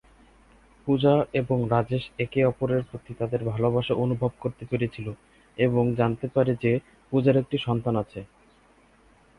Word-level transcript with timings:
পূজা 0.87 1.13
এবং 1.33 1.57
রাজেশ 1.69 2.03
একে 2.19 2.41
অপরের 2.45 2.81
প্রতি 2.83 3.11
তাদের 3.13 3.41
ভালবাসা 3.43 3.93
অনুভব 3.95 4.31
করতে 4.39 4.63
পেরেছিল 4.65 5.07
এবং 5.57 5.83
জানাতে 5.95 6.27
পারে 6.27 6.51
যে 6.63 6.71
পূজার 7.11 7.35
একটি 7.37 7.57
সন্তান 7.57 7.95
আসছে। 7.95 8.21